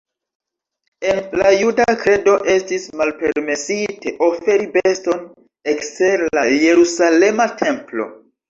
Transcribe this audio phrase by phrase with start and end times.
[1.09, 5.23] En la juda kredo estis malpermesite oferi beston
[5.75, 8.11] ekster la Jerusalema templo.